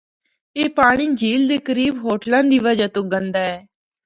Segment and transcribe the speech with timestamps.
[0.57, 3.57] اے پانڑی جھیل دے قریب ہوٹلاں دی وجہ تو گندا اے۔